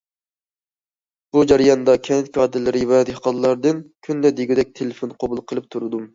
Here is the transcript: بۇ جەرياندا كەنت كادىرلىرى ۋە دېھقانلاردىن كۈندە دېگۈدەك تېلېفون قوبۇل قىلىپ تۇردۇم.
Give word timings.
بۇ 1.35 1.43
جەرياندا 1.51 1.95
كەنت 2.07 2.31
كادىرلىرى 2.39 2.81
ۋە 2.93 3.03
دېھقانلاردىن 3.11 3.85
كۈندە 4.09 4.35
دېگۈدەك 4.41 4.75
تېلېفون 4.81 5.15
قوبۇل 5.23 5.45
قىلىپ 5.53 5.71
تۇردۇم. 5.77 6.05